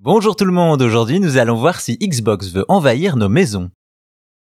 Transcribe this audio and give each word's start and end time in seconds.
Bonjour 0.00 0.36
tout 0.36 0.44
le 0.44 0.52
monde, 0.52 0.80
aujourd'hui 0.80 1.18
nous 1.18 1.38
allons 1.38 1.56
voir 1.56 1.80
si 1.80 1.98
Xbox 1.98 2.52
veut 2.52 2.64
envahir 2.68 3.16
nos 3.16 3.28
maisons. 3.28 3.72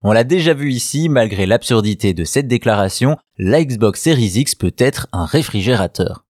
On 0.01 0.13
l'a 0.13 0.23
déjà 0.23 0.53
vu 0.53 0.71
ici, 0.71 1.09
malgré 1.09 1.45
l'absurdité 1.45 2.13
de 2.13 2.23
cette 2.23 2.47
déclaration, 2.47 3.17
la 3.37 3.61
Xbox 3.61 4.01
Series 4.01 4.39
X 4.39 4.55
peut 4.55 4.73
être 4.77 5.09
un 5.11 5.25
réfrigérateur. 5.25 6.23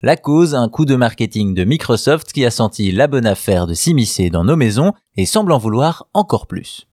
La 0.00 0.16
cause, 0.16 0.54
un 0.54 0.70
coup 0.70 0.86
de 0.86 0.96
marketing 0.96 1.52
de 1.52 1.64
Microsoft 1.64 2.32
qui 2.32 2.46
a 2.46 2.50
senti 2.50 2.92
la 2.92 3.08
bonne 3.08 3.26
affaire 3.26 3.66
de 3.66 3.74
s'immiscer 3.74 4.30
dans 4.30 4.42
nos 4.42 4.56
maisons 4.56 4.94
et 5.18 5.26
semble 5.26 5.52
en 5.52 5.58
vouloir 5.58 6.06
encore 6.14 6.46
plus. 6.46 6.86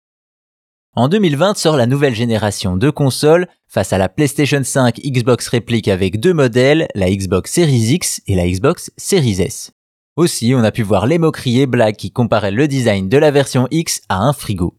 En 0.95 1.09
2020 1.09 1.57
sort 1.57 1.77
la 1.77 1.85
nouvelle 1.85 2.15
génération 2.15 2.75
de 2.75 2.89
consoles 2.89 3.47
face 3.67 3.93
à 3.93 3.99
la 3.99 4.09
PlayStation 4.09 4.63
5 4.63 4.95
Xbox 4.95 5.47
réplique 5.47 5.89
avec 5.89 6.19
deux 6.19 6.33
modèles, 6.33 6.87
la 6.95 7.11
Xbox 7.11 7.51
Series 7.51 7.93
X 7.93 8.23
et 8.25 8.33
la 8.33 8.49
Xbox 8.49 8.89
Series 8.97 9.43
S. 9.43 9.76
Aussi, 10.17 10.55
on 10.55 10.63
a 10.63 10.71
pu 10.71 10.81
voir 10.81 11.05
les 11.05 11.19
moqueries 11.19 11.61
et 11.61 11.67
blagues 11.67 11.95
qui 11.95 12.09
comparaient 12.09 12.49
le 12.49 12.67
design 12.67 13.07
de 13.07 13.19
la 13.19 13.29
version 13.29 13.67
X 13.69 14.01
à 14.09 14.17
un 14.17 14.33
frigo. 14.33 14.75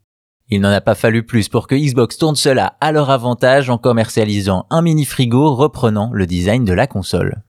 Il 0.51 0.61
n'en 0.61 0.71
a 0.71 0.81
pas 0.81 0.97
fallu 0.97 1.25
plus 1.25 1.49
pour 1.49 1.69
que 1.69 1.77
Xbox 1.77 2.19
tourne 2.19 2.35
cela 2.35 2.77
à 2.81 2.91
leur 2.91 3.09
avantage 3.09 3.71
en 3.71 3.79
commercialisant 3.79 4.67
un 4.69 4.83
mini 4.83 5.05
frigo 5.05 5.55
reprenant 5.55 6.11
le 6.13 6.27
design 6.27 6.65
de 6.65 6.73
la 6.73 6.89
console. 6.89 7.45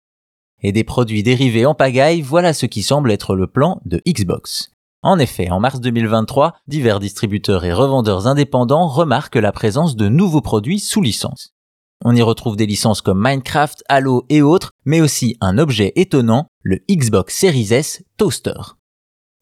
Et 0.62 0.72
des 0.72 0.84
produits 0.84 1.24
dérivés 1.24 1.66
en 1.66 1.74
pagaille, 1.74 2.22
voilà 2.22 2.54
ce 2.54 2.68
qui 2.68 2.84
semble 2.84 3.12
être 3.12 3.36
le 3.36 3.48
plan 3.48 3.82
de 3.86 4.00
Xbox. 4.08 4.70
En 5.02 5.18
effet, 5.18 5.50
en 5.50 5.60
mars 5.60 5.82
2023, 5.82 6.54
divers 6.68 7.00
distributeurs 7.00 7.66
et 7.66 7.74
revendeurs 7.74 8.28
indépendants 8.28 8.88
remarquent 8.88 9.38
la 9.38 9.52
présence 9.52 9.96
de 9.96 10.10
nouveaux 10.10 10.42
produits 10.42 10.80
sous 10.80 11.02
licence. 11.02 11.56
On 12.06 12.16
y 12.16 12.22
retrouve 12.22 12.56
des 12.56 12.66
licences 12.66 13.02
comme 13.02 13.22
Minecraft, 13.22 13.84
Halo 13.90 14.26
et 14.30 14.42
autres, 14.42 14.72
mais 14.86 15.02
aussi 15.02 15.36
un 15.42 15.58
objet 15.58 15.92
étonnant, 15.98 16.48
le 16.64 16.80
Xbox 16.90 17.36
Series 17.36 17.74
S 17.74 18.04
Toaster. 18.18 18.78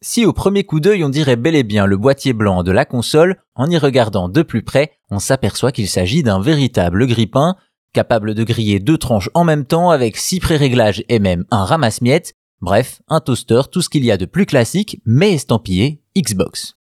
Si 0.00 0.24
au 0.26 0.32
premier 0.32 0.64
coup 0.64 0.80
d'œil 0.80 1.04
on 1.04 1.08
dirait 1.08 1.36
bel 1.36 1.54
et 1.54 1.62
bien 1.62 1.86
le 1.86 1.96
boîtier 1.96 2.32
blanc 2.32 2.62
de 2.62 2.72
la 2.72 2.84
console, 2.84 3.36
en 3.54 3.70
y 3.70 3.78
regardant 3.78 4.28
de 4.28 4.42
plus 4.42 4.62
près, 4.62 4.92
on 5.10 5.18
s'aperçoit 5.18 5.72
qu'il 5.72 5.88
s'agit 5.88 6.22
d'un 6.22 6.40
véritable 6.40 7.06
grippin, 7.06 7.56
capable 7.92 8.34
de 8.34 8.44
griller 8.44 8.80
deux 8.80 8.98
tranches 8.98 9.30
en 9.34 9.44
même 9.44 9.64
temps 9.64 9.90
avec 9.90 10.16
six 10.16 10.40
pré-réglages 10.40 11.04
et 11.08 11.18
même 11.18 11.44
un 11.50 11.64
ramasse-miettes, 11.64 12.34
bref, 12.60 13.02
un 13.08 13.20
toaster, 13.20 13.62
tout 13.70 13.82
ce 13.82 13.88
qu'il 13.88 14.04
y 14.04 14.10
a 14.10 14.16
de 14.16 14.26
plus 14.26 14.46
classique, 14.46 15.00
mais 15.04 15.32
estampillé 15.32 16.02
Xbox. 16.16 16.77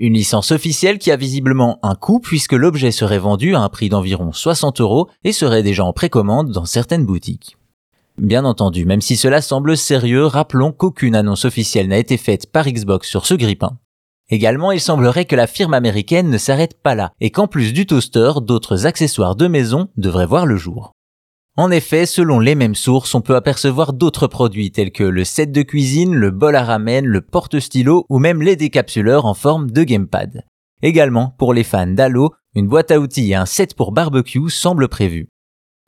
Une 0.00 0.14
licence 0.14 0.52
officielle 0.52 0.98
qui 0.98 1.10
a 1.10 1.16
visiblement 1.16 1.80
un 1.82 1.96
coût 1.96 2.20
puisque 2.20 2.52
l'objet 2.52 2.92
serait 2.92 3.18
vendu 3.18 3.56
à 3.56 3.60
un 3.60 3.68
prix 3.68 3.88
d'environ 3.88 4.32
60 4.32 4.80
euros 4.80 5.08
et 5.24 5.32
serait 5.32 5.64
déjà 5.64 5.84
en 5.84 5.92
précommande 5.92 6.52
dans 6.52 6.66
certaines 6.66 7.04
boutiques. 7.04 7.56
Bien 8.16 8.44
entendu, 8.44 8.84
même 8.84 9.00
si 9.00 9.16
cela 9.16 9.42
semble 9.42 9.76
sérieux, 9.76 10.24
rappelons 10.24 10.70
qu'aucune 10.70 11.16
annonce 11.16 11.44
officielle 11.44 11.88
n'a 11.88 11.98
été 11.98 12.16
faite 12.16 12.52
par 12.52 12.68
Xbox 12.68 13.08
sur 13.08 13.26
ce 13.26 13.34
grippin. 13.34 13.76
Également, 14.30 14.70
il 14.70 14.80
semblerait 14.80 15.24
que 15.24 15.34
la 15.34 15.48
firme 15.48 15.74
américaine 15.74 16.30
ne 16.30 16.38
s'arrête 16.38 16.80
pas 16.80 16.94
là 16.94 17.10
et 17.20 17.30
qu'en 17.30 17.48
plus 17.48 17.72
du 17.72 17.84
toaster, 17.84 18.34
d'autres 18.40 18.86
accessoires 18.86 19.34
de 19.34 19.48
maison 19.48 19.88
devraient 19.96 20.26
voir 20.26 20.46
le 20.46 20.56
jour. 20.56 20.92
En 21.58 21.72
effet, 21.72 22.06
selon 22.06 22.38
les 22.38 22.54
mêmes 22.54 22.76
sources, 22.76 23.16
on 23.16 23.20
peut 23.20 23.34
apercevoir 23.34 23.92
d'autres 23.92 24.28
produits 24.28 24.70
tels 24.70 24.92
que 24.92 25.02
le 25.02 25.24
set 25.24 25.50
de 25.50 25.62
cuisine, 25.62 26.14
le 26.14 26.30
bol 26.30 26.54
à 26.54 26.62
ramen, 26.62 27.04
le 27.04 27.20
porte-stylo 27.20 28.06
ou 28.08 28.20
même 28.20 28.42
les 28.42 28.54
décapsuleurs 28.54 29.26
en 29.26 29.34
forme 29.34 29.72
de 29.72 29.82
gamepad. 29.82 30.44
Également, 30.82 31.34
pour 31.36 31.52
les 31.52 31.64
fans 31.64 31.88
d'Halo, 31.88 32.32
une 32.54 32.68
boîte 32.68 32.92
à 32.92 33.00
outils 33.00 33.32
et 33.32 33.34
un 33.34 33.44
set 33.44 33.74
pour 33.74 33.90
barbecue 33.90 34.50
semblent 34.50 34.86
prévus. 34.86 35.30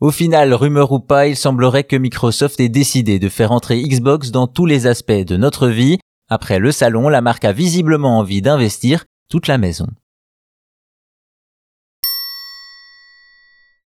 Au 0.01 0.11
final, 0.11 0.53
rumeur 0.53 0.91
ou 0.91 0.99
pas, 0.99 1.27
il 1.27 1.37
semblerait 1.37 1.85
que 1.85 1.95
Microsoft 1.95 2.59
ait 2.59 2.67
décidé 2.67 3.17
de 3.17 3.29
faire 3.29 3.53
entrer 3.53 3.81
Xbox 3.81 4.31
dans 4.31 4.47
tous 4.47 4.65
les 4.65 4.87
aspects 4.87 5.13
de 5.13 5.37
notre 5.37 5.69
vie. 5.69 5.99
Après 6.27 6.59
le 6.59 6.73
salon, 6.73 7.07
la 7.07 7.21
marque 7.21 7.45
a 7.45 7.53
visiblement 7.53 8.19
envie 8.19 8.41
d'investir 8.41 9.05
toute 9.29 9.47
la 9.47 9.57
maison. 9.57 9.87